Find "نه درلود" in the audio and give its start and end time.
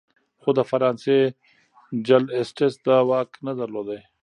3.47-3.89